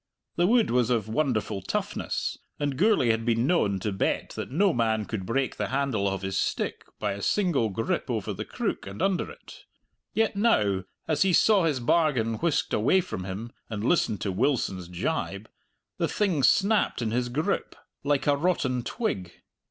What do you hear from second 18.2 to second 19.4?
a rotten twig.